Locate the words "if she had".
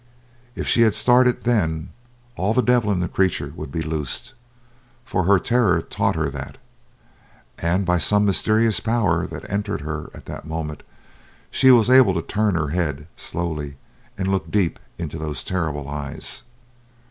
0.55-0.95